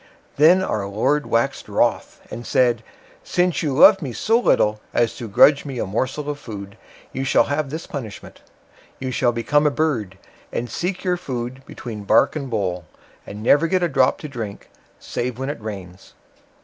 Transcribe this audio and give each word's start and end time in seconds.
Then 0.37 0.63
our 0.63 0.87
Lord 0.87 1.27
waxed 1.27 1.69
wroth, 1.69 2.21
and 2.31 2.43
said: 2.43 2.83
"Since 3.23 3.61
you 3.61 3.71
loved 3.77 4.01
me 4.01 4.13
so 4.13 4.39
little 4.39 4.81
as 4.95 5.15
to 5.17 5.27
grudge 5.27 5.63
me 5.63 5.77
a 5.77 5.85
morsel 5.85 6.27
of 6.27 6.39
food, 6.39 6.75
you 7.13 7.23
shall 7.23 7.43
have 7.43 7.69
this 7.69 7.85
punishment: 7.85 8.41
you 8.97 9.11
shall 9.11 9.31
become 9.31 9.67
a 9.67 9.69
bird, 9.69 10.17
and 10.51 10.71
seek 10.71 11.03
your 11.03 11.17
food 11.17 11.61
between 11.67 12.03
bark 12.05 12.35
and 12.35 12.49
bole; 12.49 12.85
and 13.27 13.43
never 13.43 13.67
get 13.67 13.83
a 13.83 13.87
drop 13.87 14.17
to 14.21 14.27
drink 14.27 14.71
save 14.99 15.37
when 15.37 15.49
it 15.51 15.61
rains." 15.61 16.15